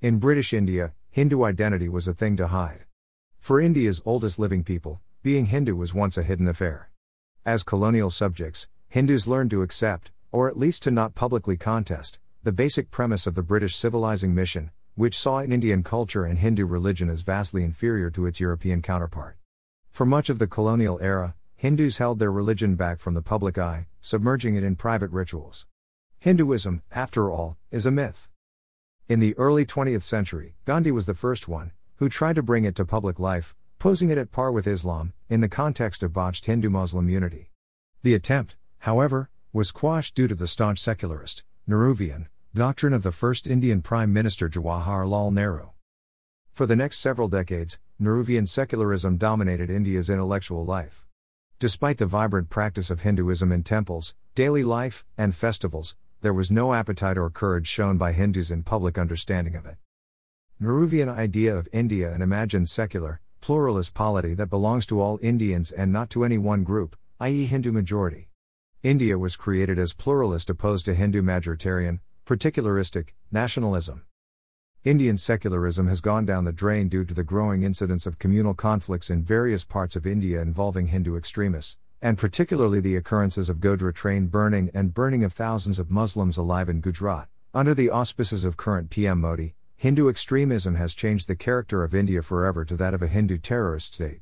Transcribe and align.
In 0.00 0.20
British 0.20 0.52
India, 0.52 0.94
Hindu 1.10 1.42
identity 1.42 1.88
was 1.88 2.06
a 2.06 2.14
thing 2.14 2.36
to 2.36 2.46
hide. 2.46 2.84
For 3.40 3.60
India's 3.60 4.00
oldest 4.04 4.38
living 4.38 4.62
people, 4.62 5.00
being 5.24 5.46
Hindu 5.46 5.74
was 5.74 5.92
once 5.92 6.16
a 6.16 6.22
hidden 6.22 6.46
affair. 6.46 6.92
As 7.44 7.64
colonial 7.64 8.08
subjects, 8.08 8.68
Hindus 8.88 9.26
learned 9.26 9.50
to 9.50 9.62
accept, 9.62 10.12
or 10.30 10.48
at 10.48 10.56
least 10.56 10.84
to 10.84 10.92
not 10.92 11.16
publicly 11.16 11.56
contest, 11.56 12.20
the 12.44 12.52
basic 12.52 12.92
premise 12.92 13.26
of 13.26 13.34
the 13.34 13.42
British 13.42 13.74
civilizing 13.74 14.32
mission, 14.36 14.70
which 14.94 15.18
saw 15.18 15.42
Indian 15.42 15.82
culture 15.82 16.24
and 16.24 16.38
Hindu 16.38 16.64
religion 16.64 17.10
as 17.10 17.22
vastly 17.22 17.64
inferior 17.64 18.08
to 18.10 18.26
its 18.26 18.38
European 18.38 18.80
counterpart. 18.82 19.36
For 19.90 20.06
much 20.06 20.30
of 20.30 20.38
the 20.38 20.46
colonial 20.46 21.00
era, 21.02 21.34
Hindus 21.56 21.98
held 21.98 22.20
their 22.20 22.30
religion 22.30 22.76
back 22.76 23.00
from 23.00 23.14
the 23.14 23.22
public 23.22 23.58
eye, 23.58 23.88
submerging 24.00 24.54
it 24.54 24.62
in 24.62 24.76
private 24.76 25.10
rituals. 25.10 25.66
Hinduism, 26.20 26.82
after 26.92 27.28
all, 27.28 27.56
is 27.72 27.84
a 27.84 27.90
myth. 27.90 28.30
In 29.08 29.20
the 29.20 29.34
early 29.38 29.64
20th 29.64 30.02
century, 30.02 30.54
Gandhi 30.66 30.92
was 30.92 31.06
the 31.06 31.14
first 31.14 31.48
one 31.48 31.72
who 31.96 32.10
tried 32.10 32.34
to 32.34 32.42
bring 32.42 32.66
it 32.66 32.74
to 32.74 32.84
public 32.84 33.18
life, 33.18 33.56
posing 33.78 34.10
it 34.10 34.18
at 34.18 34.30
par 34.30 34.52
with 34.52 34.66
Islam, 34.66 35.14
in 35.30 35.40
the 35.40 35.48
context 35.48 36.02
of 36.02 36.12
botched 36.12 36.44
Hindu 36.44 36.68
Muslim 36.68 37.08
unity. 37.08 37.50
The 38.02 38.12
attempt, 38.12 38.56
however, 38.80 39.30
was 39.50 39.72
quashed 39.72 40.14
due 40.14 40.28
to 40.28 40.34
the 40.34 40.46
staunch 40.46 40.78
secularist, 40.78 41.42
Nehruvian, 41.66 42.26
doctrine 42.54 42.92
of 42.92 43.02
the 43.02 43.10
first 43.10 43.46
Indian 43.46 43.80
Prime 43.80 44.12
Minister 44.12 44.46
Jawaharlal 44.46 45.32
Nehru. 45.32 45.70
For 46.52 46.66
the 46.66 46.76
next 46.76 46.98
several 46.98 47.28
decades, 47.28 47.78
Nehruvian 47.98 48.46
secularism 48.46 49.16
dominated 49.16 49.70
India's 49.70 50.10
intellectual 50.10 50.66
life. 50.66 51.06
Despite 51.58 51.96
the 51.96 52.04
vibrant 52.04 52.50
practice 52.50 52.90
of 52.90 53.00
Hinduism 53.00 53.52
in 53.52 53.62
temples, 53.62 54.14
daily 54.34 54.64
life, 54.64 55.06
and 55.16 55.34
festivals, 55.34 55.96
there 56.20 56.34
was 56.34 56.50
no 56.50 56.74
appetite 56.74 57.16
or 57.16 57.30
courage 57.30 57.68
shown 57.68 57.96
by 57.96 58.10
Hindus 58.10 58.50
in 58.50 58.64
public 58.64 58.98
understanding 58.98 59.54
of 59.54 59.64
it. 59.66 59.76
Nehruvian 60.60 61.08
idea 61.08 61.56
of 61.56 61.68
India 61.72 62.12
an 62.12 62.22
imagined 62.22 62.68
secular, 62.68 63.20
pluralist 63.40 63.94
polity 63.94 64.34
that 64.34 64.50
belongs 64.50 64.84
to 64.86 65.00
all 65.00 65.20
Indians 65.22 65.70
and 65.70 65.92
not 65.92 66.10
to 66.10 66.24
any 66.24 66.36
one 66.36 66.64
group, 66.64 66.96
i.e., 67.20 67.46
Hindu 67.46 67.70
majority. 67.70 68.28
India 68.82 69.16
was 69.16 69.36
created 69.36 69.78
as 69.78 69.92
pluralist 69.92 70.50
opposed 70.50 70.84
to 70.86 70.94
Hindu 70.94 71.22
majoritarian, 71.22 72.00
particularistic, 72.26 73.10
nationalism. 73.30 74.02
Indian 74.84 75.18
secularism 75.18 75.86
has 75.86 76.00
gone 76.00 76.24
down 76.24 76.44
the 76.44 76.52
drain 76.52 76.88
due 76.88 77.04
to 77.04 77.14
the 77.14 77.24
growing 77.24 77.62
incidence 77.62 78.06
of 78.06 78.18
communal 78.18 78.54
conflicts 78.54 79.10
in 79.10 79.22
various 79.22 79.64
parts 79.64 79.94
of 79.94 80.06
India 80.06 80.40
involving 80.40 80.88
Hindu 80.88 81.16
extremists, 81.16 81.76
and 82.00 82.16
particularly 82.16 82.80
the 82.80 82.96
occurrences 82.96 83.48
of 83.48 83.58
Godhra 83.58 83.94
train 83.94 84.26
burning 84.26 84.70
and 84.72 84.94
burning 84.94 85.24
of 85.24 85.32
thousands 85.32 85.78
of 85.78 85.90
Muslims 85.90 86.36
alive 86.36 86.68
in 86.68 86.80
Gujarat. 86.80 87.28
Under 87.54 87.74
the 87.74 87.90
auspices 87.90 88.44
of 88.44 88.56
current 88.56 88.90
PM 88.90 89.20
Modi, 89.20 89.54
Hindu 89.76 90.08
extremism 90.08 90.74
has 90.74 90.94
changed 90.94 91.28
the 91.28 91.36
character 91.36 91.82
of 91.84 91.94
India 91.94 92.22
forever 92.22 92.64
to 92.64 92.76
that 92.76 92.94
of 92.94 93.02
a 93.02 93.06
Hindu 93.06 93.38
terrorist 93.38 93.94
state. 93.94 94.20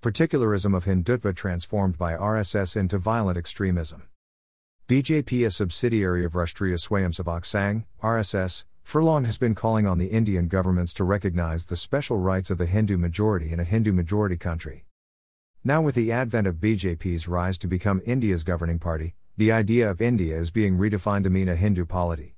Particularism 0.00 0.74
of 0.74 0.86
Hindutva 0.86 1.36
transformed 1.36 1.98
by 1.98 2.14
RSS 2.14 2.76
into 2.76 2.98
violent 2.98 3.36
extremism. 3.36 4.04
BJP, 4.88 5.46
a 5.46 5.50
subsidiary 5.50 6.24
of 6.24 6.32
Rashtriya 6.32 6.78
Swayamsevak 6.78 7.42
Sangh, 7.42 7.84
RSS, 8.02 8.64
for 8.82 9.04
long 9.04 9.24
has 9.24 9.38
been 9.38 9.54
calling 9.54 9.86
on 9.86 9.98
the 9.98 10.08
Indian 10.08 10.48
governments 10.48 10.92
to 10.94 11.04
recognize 11.04 11.66
the 11.66 11.76
special 11.76 12.18
rights 12.18 12.50
of 12.50 12.58
the 12.58 12.66
Hindu 12.66 12.96
majority 12.96 13.52
in 13.52 13.60
a 13.60 13.64
Hindu 13.64 13.92
majority 13.92 14.36
country. 14.36 14.84
Now, 15.62 15.82
with 15.82 15.94
the 15.94 16.10
advent 16.10 16.46
of 16.46 16.56
BJP's 16.56 17.28
rise 17.28 17.58
to 17.58 17.66
become 17.66 18.00
India's 18.06 18.44
governing 18.44 18.78
party, 18.78 19.14
the 19.36 19.52
idea 19.52 19.90
of 19.90 20.00
India 20.00 20.38
is 20.38 20.50
being 20.50 20.78
redefined 20.78 21.24
to 21.24 21.30
mean 21.30 21.50
a 21.50 21.54
Hindu 21.54 21.84
polity. 21.84 22.34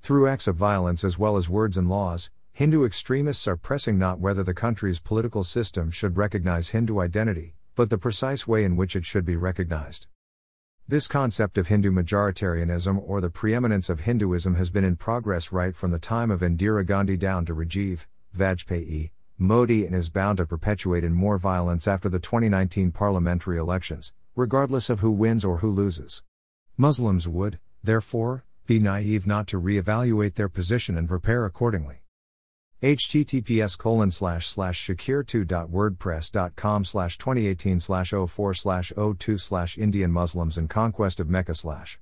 Through 0.00 0.26
acts 0.26 0.48
of 0.48 0.56
violence 0.56 1.04
as 1.04 1.16
well 1.16 1.36
as 1.36 1.48
words 1.48 1.78
and 1.78 1.88
laws, 1.88 2.32
Hindu 2.52 2.84
extremists 2.84 3.46
are 3.46 3.56
pressing 3.56 3.96
not 3.96 4.18
whether 4.18 4.42
the 4.42 4.54
country's 4.54 4.98
political 4.98 5.44
system 5.44 5.92
should 5.92 6.16
recognize 6.16 6.70
Hindu 6.70 6.98
identity, 6.98 7.54
but 7.76 7.90
the 7.90 7.98
precise 7.98 8.44
way 8.48 8.64
in 8.64 8.74
which 8.74 8.96
it 8.96 9.04
should 9.04 9.24
be 9.24 9.36
recognized. 9.36 10.08
This 10.88 11.06
concept 11.06 11.56
of 11.58 11.68
Hindu 11.68 11.92
majoritarianism 11.92 13.00
or 13.06 13.20
the 13.20 13.30
preeminence 13.30 13.88
of 13.88 14.00
Hinduism 14.00 14.56
has 14.56 14.70
been 14.70 14.84
in 14.84 14.96
progress 14.96 15.52
right 15.52 15.76
from 15.76 15.92
the 15.92 16.00
time 16.00 16.32
of 16.32 16.40
Indira 16.40 16.84
Gandhi 16.84 17.16
down 17.16 17.46
to 17.46 17.54
Rajiv, 17.54 18.06
Vajpayee, 18.36 19.12
Modi 19.36 19.84
and 19.84 19.96
is 19.96 20.10
bound 20.10 20.36
to 20.38 20.46
perpetuate 20.46 21.02
in 21.02 21.12
more 21.12 21.38
violence 21.38 21.88
after 21.88 22.08
the 22.08 22.20
2019 22.20 22.92
parliamentary 22.92 23.58
elections, 23.58 24.12
regardless 24.36 24.88
of 24.88 25.00
who 25.00 25.10
wins 25.10 25.44
or 25.44 25.58
who 25.58 25.72
loses. 25.72 26.22
Muslims 26.76 27.26
would, 27.26 27.58
therefore, 27.82 28.44
be 28.66 28.78
naive 28.78 29.26
not 29.26 29.48
to 29.48 29.58
re-evaluate 29.58 30.36
their 30.36 30.48
position 30.48 30.96
and 30.96 31.08
prepare 31.08 31.44
accordingly. 31.44 32.02
https 32.80 33.76
colon 33.76 34.12
slash 34.12 34.46
slash 34.46 34.86
shakir2.wordpress.com 34.86 36.84
slash 36.84 37.18
2018 37.18 37.80
slash 37.80 38.10
04 38.12 38.54
slash 38.54 38.92
02 39.18 39.36
slash 39.36 39.76
Indian 39.76 40.12
Muslims 40.12 40.56
and 40.56 40.70
conquest 40.70 41.18
of 41.18 41.28
Mecca 41.28 41.56
slash. 41.56 41.98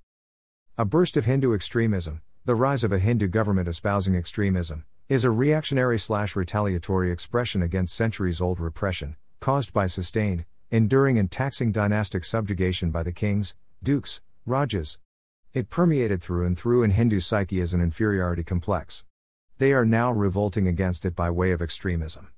A 0.76 0.84
burst 0.84 1.16
of 1.16 1.24
Hindu 1.24 1.54
extremism, 1.54 2.20
the 2.44 2.54
rise 2.54 2.84
of 2.84 2.92
a 2.92 2.98
Hindu 2.98 3.28
government 3.28 3.68
espousing 3.68 4.14
extremism, 4.14 4.84
is 5.12 5.24
a 5.24 5.30
reactionary 5.30 5.98
slash 5.98 6.34
retaliatory 6.34 7.12
expression 7.12 7.60
against 7.60 7.94
centuries 7.94 8.40
old 8.40 8.58
repression, 8.58 9.14
caused 9.40 9.70
by 9.70 9.86
sustained, 9.86 10.46
enduring, 10.70 11.18
and 11.18 11.30
taxing 11.30 11.70
dynastic 11.70 12.24
subjugation 12.24 12.90
by 12.90 13.02
the 13.02 13.12
kings, 13.12 13.54
dukes, 13.82 14.22
rajas. 14.46 14.98
It 15.52 15.68
permeated 15.68 16.22
through 16.22 16.46
and 16.46 16.58
through 16.58 16.82
in 16.82 16.92
Hindu 16.92 17.20
psyche 17.20 17.60
as 17.60 17.74
an 17.74 17.82
inferiority 17.82 18.42
complex. 18.42 19.04
They 19.58 19.74
are 19.74 19.84
now 19.84 20.10
revolting 20.12 20.66
against 20.66 21.04
it 21.04 21.14
by 21.14 21.30
way 21.30 21.50
of 21.52 21.60
extremism. 21.60 22.28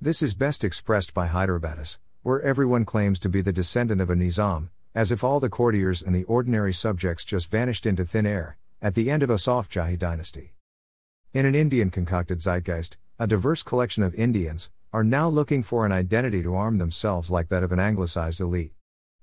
This 0.00 0.22
is 0.22 0.32
best 0.32 0.64
expressed 0.64 1.12
by 1.12 1.28
Hyderabadis, 1.28 1.98
where 2.22 2.40
everyone 2.40 2.86
claims 2.86 3.18
to 3.18 3.28
be 3.28 3.42
the 3.42 3.52
descendant 3.52 4.00
of 4.00 4.08
a 4.08 4.14
Nizam, 4.14 4.70
as 4.94 5.12
if 5.12 5.22
all 5.22 5.38
the 5.38 5.50
courtiers 5.50 6.00
and 6.00 6.14
the 6.14 6.24
ordinary 6.24 6.72
subjects 6.72 7.26
just 7.26 7.50
vanished 7.50 7.84
into 7.84 8.06
thin 8.06 8.24
air, 8.24 8.56
at 8.80 8.94
the 8.94 9.10
end 9.10 9.22
of 9.22 9.30
Asaf 9.30 9.68
Jahi 9.68 9.98
dynasty. 9.98 10.54
In 11.32 11.46
an 11.46 11.54
Indian 11.54 11.90
concocted 11.90 12.40
zeitgeist, 12.40 12.96
a 13.16 13.26
diverse 13.28 13.62
collection 13.62 14.02
of 14.02 14.12
Indians 14.16 14.68
are 14.92 15.04
now 15.04 15.28
looking 15.28 15.62
for 15.62 15.86
an 15.86 15.92
identity 15.92 16.42
to 16.42 16.56
arm 16.56 16.78
themselves 16.78 17.30
like 17.30 17.48
that 17.50 17.62
of 17.62 17.70
an 17.70 17.78
anglicized 17.78 18.40
elite. 18.40 18.72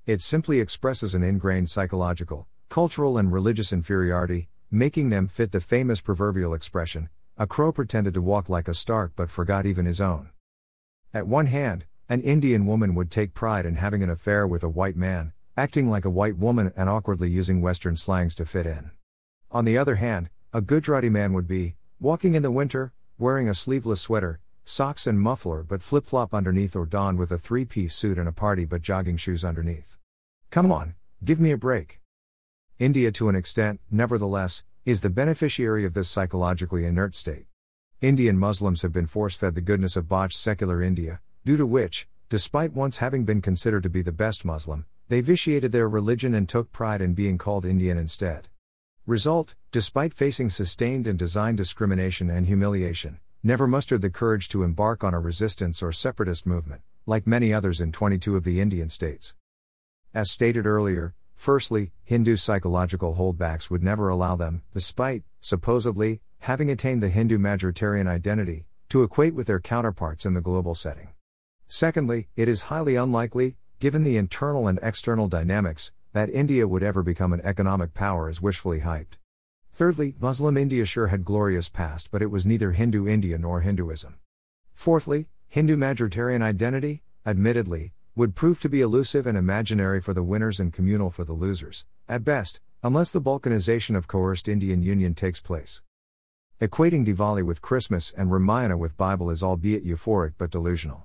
It 0.05 0.21
simply 0.21 0.61
expresses 0.61 1.13
an 1.13 1.21
ingrained 1.21 1.69
psychological, 1.69 2.47
cultural, 2.69 3.17
and 3.17 3.33
religious 3.33 3.73
inferiority, 3.73 4.47
making 4.71 5.09
them 5.09 5.27
fit 5.27 5.51
the 5.51 5.59
famous 5.59 5.99
proverbial 5.99 6.53
expression 6.53 7.09
a 7.37 7.45
crow 7.45 7.73
pretended 7.73 8.13
to 8.13 8.21
walk 8.21 8.47
like 8.47 8.69
a 8.69 8.73
stark 8.73 9.11
but 9.17 9.29
forgot 9.29 9.65
even 9.65 9.85
his 9.85 9.99
own. 9.99 10.29
At 11.13 11.27
one 11.27 11.47
hand, 11.47 11.83
an 12.07 12.21
Indian 12.21 12.65
woman 12.65 12.95
would 12.95 13.11
take 13.11 13.33
pride 13.33 13.65
in 13.65 13.75
having 13.75 14.01
an 14.01 14.09
affair 14.09 14.47
with 14.47 14.63
a 14.63 14.69
white 14.69 14.95
man, 14.95 15.33
acting 15.57 15.89
like 15.89 16.05
a 16.05 16.09
white 16.09 16.37
woman 16.37 16.71
and 16.77 16.89
awkwardly 16.89 17.29
using 17.29 17.61
Western 17.61 17.97
slangs 17.97 18.33
to 18.35 18.45
fit 18.45 18.65
in. 18.65 18.91
On 19.51 19.65
the 19.65 19.77
other 19.77 19.95
hand, 19.95 20.29
a 20.53 20.61
Gujarati 20.61 21.09
man 21.09 21.33
would 21.33 21.47
be, 21.47 21.75
Walking 21.99 22.35
in 22.35 22.43
the 22.43 22.51
winter, 22.51 22.93
wearing 23.17 23.49
a 23.49 23.55
sleeveless 23.55 24.01
sweater, 24.01 24.39
socks 24.63 25.07
and 25.07 25.19
muffler 25.19 25.63
but 25.63 25.81
flip 25.81 26.05
flop 26.05 26.31
underneath 26.31 26.75
or 26.75 26.85
donned 26.85 27.17
with 27.17 27.31
a 27.31 27.39
three 27.39 27.65
piece 27.65 27.95
suit 27.95 28.19
and 28.19 28.29
a 28.29 28.31
party 28.31 28.65
but 28.65 28.83
jogging 28.83 29.17
shoes 29.17 29.43
underneath. 29.43 29.97
Come 30.51 30.71
on, 30.71 30.93
give 31.23 31.39
me 31.39 31.49
a 31.49 31.57
break. 31.57 31.99
India, 32.77 33.11
to 33.13 33.29
an 33.29 33.35
extent, 33.35 33.79
nevertheless, 33.89 34.63
is 34.85 35.01
the 35.01 35.09
beneficiary 35.09 35.85
of 35.85 35.95
this 35.95 36.07
psychologically 36.07 36.85
inert 36.85 37.15
state. 37.15 37.47
Indian 37.99 38.37
Muslims 38.37 38.83
have 38.83 38.93
been 38.93 39.07
force 39.07 39.35
fed 39.35 39.55
the 39.55 39.61
goodness 39.61 39.97
of 39.97 40.07
botched 40.07 40.37
secular 40.37 40.83
India, 40.83 41.19
due 41.45 41.57
to 41.57 41.65
which, 41.65 42.07
despite 42.29 42.73
once 42.73 42.99
having 42.99 43.25
been 43.25 43.41
considered 43.41 43.81
to 43.81 43.89
be 43.89 44.03
the 44.03 44.11
best 44.11 44.45
Muslim, 44.45 44.85
they 45.07 45.21
vitiated 45.21 45.71
their 45.71 45.89
religion 45.89 46.35
and 46.35 46.47
took 46.47 46.71
pride 46.71 47.01
in 47.01 47.15
being 47.15 47.39
called 47.39 47.65
Indian 47.65 47.97
instead. 47.97 48.49
Result, 49.07 49.55
despite 49.71 50.13
facing 50.13 50.49
sustained 50.49 51.07
and 51.07 51.17
designed 51.17 51.55
discrimination 51.55 52.29
and 52.29 52.45
humiliation, 52.45 53.19
never 53.41 53.65
mustered 53.65 54.01
the 54.01 54.09
courage 54.09 54.49
to 54.49 54.63
embark 54.63 55.01
on 55.01 55.13
a 55.13 55.19
resistance 55.21 55.81
or 55.81 55.93
separatist 55.93 56.45
movement, 56.45 56.81
like 57.05 57.25
many 57.25 57.53
others 57.53 57.79
in 57.79 57.93
22 57.93 58.35
of 58.35 58.43
the 58.43 58.59
Indian 58.59 58.89
states. 58.89 59.33
As 60.13 60.29
stated 60.29 60.65
earlier, 60.65 61.15
firstly, 61.35 61.93
Hindu 62.03 62.35
psychological 62.35 63.15
holdbacks 63.15 63.69
would 63.69 63.81
never 63.81 64.09
allow 64.09 64.35
them, 64.35 64.61
despite, 64.73 65.23
supposedly, 65.39 66.19
having 66.39 66.69
attained 66.69 67.01
the 67.01 67.07
Hindu 67.07 67.37
majoritarian 67.37 68.09
identity, 68.09 68.65
to 68.89 69.03
equate 69.03 69.33
with 69.33 69.47
their 69.47 69.61
counterparts 69.61 70.25
in 70.25 70.33
the 70.33 70.41
global 70.41 70.75
setting. 70.75 71.07
Secondly, 71.69 72.27
it 72.35 72.49
is 72.49 72.63
highly 72.63 72.97
unlikely, 72.97 73.55
given 73.79 74.03
the 74.03 74.17
internal 74.17 74.67
and 74.67 74.79
external 74.83 75.29
dynamics, 75.29 75.93
that 76.17 76.31
India 76.31 76.67
would 76.67 76.81
ever 76.81 77.03
become 77.03 77.31
an 77.31 77.41
economic 77.43 77.93
power 77.93 78.27
is 78.27 78.41
wishfully 78.41 78.79
hyped. 78.79 79.17
Thirdly, 79.71 80.15
Muslim 80.19 80.57
India 80.57 80.83
sure 80.83 81.07
had 81.07 81.23
glorious 81.23 81.69
past, 81.69 82.09
but 82.09 82.23
it 82.23 82.31
was 82.31 82.43
neither 82.43 82.71
Hindu 82.71 83.07
India 83.07 83.37
nor 83.37 83.61
Hinduism. 83.61 84.17
Fourthly, 84.73 85.27
Hindu 85.47 85.77
majoritarian 85.77 86.41
identity, 86.41 87.03
admittedly, 87.23 87.93
would 88.15 88.33
prove 88.33 88.59
to 88.61 88.69
be 88.69 88.81
elusive 88.81 89.27
and 89.27 89.37
imaginary 89.37 90.01
for 90.01 90.15
the 90.15 90.23
winners 90.23 90.59
and 90.59 90.73
communal 90.73 91.11
for 91.11 91.23
the 91.23 91.33
losers, 91.33 91.85
at 92.09 92.23
best, 92.23 92.61
unless 92.81 93.11
the 93.11 93.21
balkanization 93.21 93.95
of 93.95 94.07
coerced 94.07 94.47
Indian 94.47 94.81
Union 94.81 95.13
takes 95.13 95.39
place. 95.39 95.83
Equating 96.59 97.05
Diwali 97.05 97.43
with 97.43 97.61
Christmas 97.61 98.11
and 98.17 98.31
Ramayana 98.31 98.75
with 98.75 98.97
Bible 98.97 99.29
is 99.29 99.43
albeit 99.43 99.85
euphoric 99.85 100.33
but 100.39 100.49
delusional. 100.49 101.03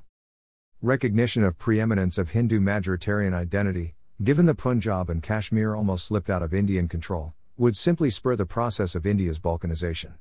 Recognition 0.80 1.44
of 1.44 1.58
preeminence 1.58 2.16
of 2.16 2.30
Hindu 2.30 2.60
majoritarian 2.60 3.34
identity, 3.34 3.94
given 4.22 4.46
the 4.46 4.54
Punjab 4.54 5.10
and 5.10 5.20
Kashmir 5.20 5.74
almost 5.74 6.04
slipped 6.04 6.30
out 6.30 6.42
of 6.42 6.54
Indian 6.54 6.86
control, 6.86 7.34
would 7.56 7.76
simply 7.76 8.08
spur 8.08 8.36
the 8.36 8.46
process 8.46 8.94
of 8.94 9.04
India's 9.04 9.40
balkanization. 9.40 10.12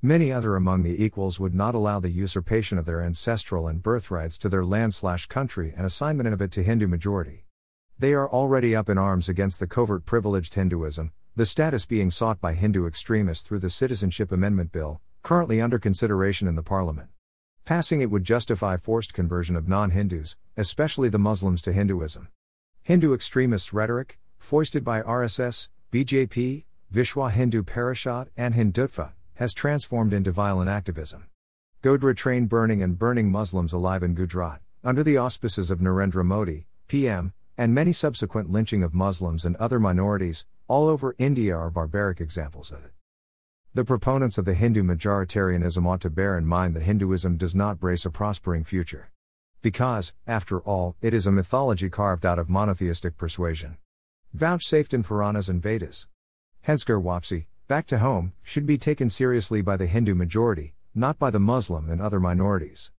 Many 0.00 0.32
other 0.32 0.54
among 0.54 0.84
the 0.84 1.02
equals 1.02 1.40
would 1.40 1.54
not 1.54 1.74
allow 1.74 1.98
the 1.98 2.10
usurpation 2.10 2.78
of 2.78 2.86
their 2.86 3.02
ancestral 3.02 3.66
and 3.66 3.82
birthrights 3.82 4.38
to 4.38 4.48
their 4.48 4.64
land 4.64 4.94
slash 4.94 5.26
country 5.26 5.74
and 5.76 5.84
assignment 5.84 6.32
of 6.32 6.40
it 6.40 6.52
to 6.52 6.62
Hindu 6.62 6.86
majority. 6.86 7.44
They 7.98 8.14
are 8.14 8.30
already 8.30 8.76
up 8.76 8.88
in 8.88 8.98
arms 8.98 9.28
against 9.28 9.58
the 9.58 9.66
covert 9.66 10.06
privileged 10.06 10.54
Hinduism, 10.54 11.10
the 11.34 11.44
status 11.44 11.86
being 11.86 12.10
sought 12.10 12.40
by 12.40 12.54
Hindu 12.54 12.86
extremists 12.86 13.46
through 13.46 13.58
the 13.58 13.68
Citizenship 13.68 14.30
Amendment 14.30 14.70
Bill, 14.70 15.00
currently 15.22 15.60
under 15.60 15.78
consideration 15.80 16.46
in 16.46 16.54
the 16.54 16.62
Parliament. 16.62 17.08
Passing 17.64 18.00
it 18.00 18.10
would 18.10 18.24
justify 18.24 18.76
forced 18.76 19.12
conversion 19.12 19.56
of 19.56 19.68
non 19.68 19.90
Hindus, 19.90 20.36
especially 20.56 21.08
the 21.08 21.18
Muslims, 21.18 21.60
to 21.62 21.72
Hinduism. 21.72 22.28
Hindu 22.90 23.14
extremist 23.14 23.72
rhetoric, 23.72 24.18
foisted 24.40 24.82
by 24.82 25.00
RSS, 25.00 25.68
BJP, 25.92 26.64
Vishwa 26.92 27.30
Hindu 27.30 27.62
Parishad, 27.62 28.30
and 28.36 28.52
Hindutva, 28.52 29.12
has 29.34 29.54
transformed 29.54 30.12
into 30.12 30.32
violent 30.32 30.68
activism. 30.68 31.28
Godhra 31.84 32.16
train 32.16 32.46
burning 32.46 32.82
and 32.82 32.98
burning 32.98 33.30
Muslims 33.30 33.72
alive 33.72 34.02
in 34.02 34.14
Gujarat, 34.14 34.60
under 34.82 35.04
the 35.04 35.16
auspices 35.16 35.70
of 35.70 35.78
Narendra 35.78 36.24
Modi, 36.24 36.66
PM, 36.88 37.32
and 37.56 37.72
many 37.72 37.92
subsequent 37.92 38.50
lynching 38.50 38.82
of 38.82 38.92
Muslims 38.92 39.44
and 39.44 39.54
other 39.58 39.78
minorities, 39.78 40.44
all 40.66 40.88
over 40.88 41.14
India 41.16 41.54
are 41.54 41.70
barbaric 41.70 42.20
examples 42.20 42.72
of 42.72 42.84
it. 42.84 42.90
The 43.72 43.84
proponents 43.84 44.36
of 44.36 44.46
the 44.46 44.54
Hindu 44.54 44.82
majoritarianism 44.82 45.86
ought 45.86 46.00
to 46.00 46.10
bear 46.10 46.36
in 46.36 46.44
mind 46.44 46.74
that 46.74 46.82
Hinduism 46.82 47.36
does 47.36 47.54
not 47.54 47.78
brace 47.78 48.04
a 48.04 48.10
prospering 48.10 48.64
future. 48.64 49.12
Because, 49.62 50.14
after 50.26 50.60
all, 50.60 50.96
it 51.02 51.12
is 51.12 51.26
a 51.26 51.32
mythology 51.32 51.90
carved 51.90 52.24
out 52.24 52.38
of 52.38 52.48
monotheistic 52.48 53.18
persuasion. 53.18 53.76
Vouchsafed 54.32 54.94
in 54.94 55.02
Puranas 55.02 55.50
and 55.50 55.62
Vedas. 55.62 56.08
Hence 56.62 56.82
Ghar 56.82 56.98
Wapsi, 56.98 57.46
back 57.68 57.86
to 57.88 57.98
home, 57.98 58.32
should 58.42 58.64
be 58.64 58.78
taken 58.78 59.10
seriously 59.10 59.60
by 59.60 59.76
the 59.76 59.86
Hindu 59.86 60.14
majority, 60.14 60.74
not 60.94 61.18
by 61.18 61.30
the 61.30 61.38
Muslim 61.38 61.90
and 61.90 62.00
other 62.00 62.18
minorities. 62.18 62.90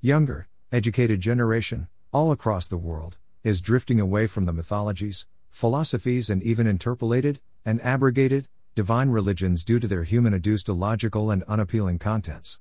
Younger, 0.00 0.48
educated 0.72 1.20
generation, 1.20 1.88
all 2.12 2.32
across 2.32 2.66
the 2.66 2.78
world, 2.78 3.18
is 3.44 3.60
drifting 3.60 4.00
away 4.00 4.26
from 4.26 4.46
the 4.46 4.52
mythologies, 4.54 5.26
philosophies, 5.50 6.30
and 6.30 6.42
even 6.42 6.66
interpolated 6.66 7.40
and 7.64 7.80
abrogated 7.82 8.48
divine 8.74 9.10
religions 9.10 9.64
due 9.64 9.80
to 9.80 9.86
their 9.86 10.04
human 10.04 10.32
adduced 10.32 10.68
illogical 10.68 11.30
and 11.30 11.42
unappealing 11.44 11.98
contents. 11.98 12.58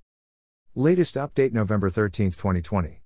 Latest 0.75 1.15
update 1.15 1.53
November 1.53 1.89
13, 1.89 2.31
2020. 2.31 3.04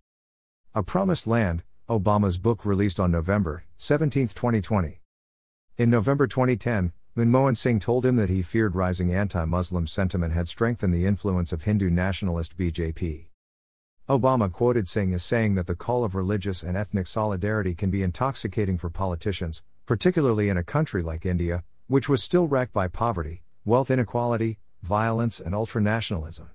A 0.80 0.82
Promised 0.82 1.28
Land, 1.28 1.64
Obama's 1.90 2.38
book 2.38 2.66
released 2.66 3.02
on 3.02 3.12
November 3.12 3.66
17, 3.80 4.30
2020. 4.30 5.02
In 5.76 5.90
November 5.90 6.26
2010, 6.26 6.94
Manmohan 7.18 7.58
Singh 7.58 7.82
told 7.82 8.06
him 8.06 8.16
that 8.16 8.30
he 8.30 8.42
feared 8.42 8.76
rising 8.76 9.14
anti 9.14 9.44
Muslim 9.44 9.88
sentiment 9.88 10.34
had 10.34 10.48
strengthened 10.48 10.94
the 10.94 11.06
influence 11.06 11.52
of 11.52 11.64
Hindu 11.64 11.90
nationalist 11.90 12.58
BJP. 12.58 13.26
Obama 14.08 14.50
quoted 14.50 14.88
Singh 14.88 15.14
as 15.14 15.22
saying 15.22 15.56
that 15.56 15.68
the 15.68 15.76
call 15.76 16.06
of 16.06 16.16
religious 16.16 16.64
and 16.64 16.78
ethnic 16.78 17.08
solidarity 17.08 17.76
can 17.76 17.90
be 17.90 18.02
intoxicating 18.02 18.78
for 18.78 18.90
politicians, 18.90 19.66
particularly 19.86 20.48
in 20.48 20.56
a 20.56 20.64
country 20.64 21.04
like 21.04 21.26
India, 21.26 21.66
which 21.88 22.08
was 22.08 22.24
still 22.24 22.48
wrecked 22.48 22.72
by 22.72 22.88
poverty, 22.88 23.44
wealth 23.66 23.92
inequality, 23.92 24.60
violence, 24.82 25.42
and 25.42 25.54
ultranationalism. 25.54 26.48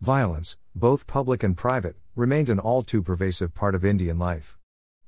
Violence, 0.00 0.58
both 0.76 1.08
public 1.08 1.42
and 1.42 1.56
private, 1.56 1.96
remained 2.14 2.50
an 2.50 2.58
all 2.58 2.82
too 2.82 3.02
pervasive 3.02 3.54
part 3.54 3.74
of 3.74 3.84
Indian 3.84 4.18
life. 4.18 4.58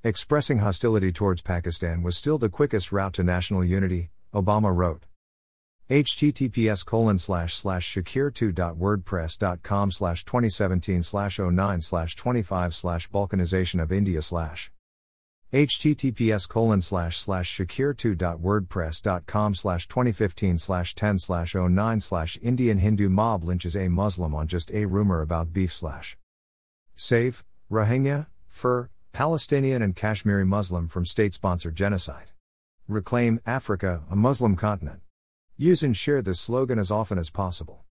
Expressing 0.02 0.58
hostility 0.58 1.12
towards 1.12 1.42
Pakistan 1.42 2.02
was 2.02 2.16
still 2.16 2.38
the 2.38 2.48
quickest 2.48 2.92
route 2.92 3.12
to 3.14 3.22
national 3.22 3.62
unity, 3.64 4.10
Obama 4.32 4.74
wrote. 4.74 5.04
https 5.90 6.84
colon 6.86 7.18
slash 7.18 7.54
slash 7.54 7.94
shakir2.wordpress.com 7.94 9.90
slash 9.90 10.24
2017 10.24 11.02
slash 11.02 11.38
09 11.38 11.80
slash 11.82 12.16
25 12.16 12.74
slash 12.74 13.10
balkanization 13.10 13.82
of 13.82 13.92
India 13.92 14.22
slash 14.22 14.70
https 15.52 16.48
colon 16.48 16.80
slash 16.80 17.18
slash 17.18 17.54
shakir2.wordpress.com 17.56 19.54
slash 19.54 19.86
2015 19.88 20.58
slash 20.58 20.94
10 20.94 21.18
slash 21.18 21.54
09 21.54 22.00
slash 22.00 22.38
Indian 22.42 22.78
Hindu 22.78 23.10
mob 23.10 23.44
lynches 23.44 23.76
a 23.76 23.88
Muslim 23.88 24.34
on 24.34 24.48
just 24.48 24.70
a 24.72 24.86
rumor 24.86 25.20
about 25.20 25.52
beef 25.52 25.72
slash 25.72 26.16
save 26.96 27.44
Rohingya, 27.70 28.28
Fur, 28.46 28.90
Palestinian 29.12 29.82
and 29.82 29.96
Kashmiri 29.96 30.44
Muslim 30.44 30.88
from 30.88 31.04
state-sponsored 31.04 31.74
genocide. 31.74 32.30
Reclaim 32.86 33.40
Africa, 33.46 34.02
a 34.08 34.16
Muslim 34.16 34.54
continent. 34.54 35.00
Use 35.56 35.82
and 35.82 35.96
share 35.96 36.22
this 36.22 36.40
slogan 36.40 36.78
as 36.78 36.90
often 36.90 37.18
as 37.18 37.30
possible. 37.30 37.82